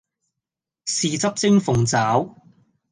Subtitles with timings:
[0.87, 2.35] 豉汁蒸鳳爪